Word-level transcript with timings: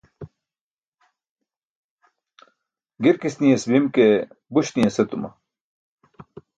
Girks 3.05 3.35
niyas 3.43 3.65
bim 3.71 3.85
ke, 3.95 4.07
buś 4.53 4.67
niyas 4.77 4.97
etuma. 5.07 5.29